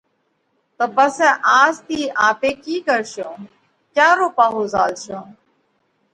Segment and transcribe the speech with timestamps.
[0.77, 1.29] تو پسئہ
[1.61, 3.37] آز ٿِي آپي ڪِي ڪرشون؟
[3.95, 5.25] ڪيا رو پاهو زهالشون